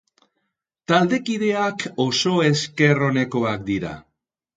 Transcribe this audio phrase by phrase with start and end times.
[0.91, 3.93] Taldekideak oso esker onekoak dira.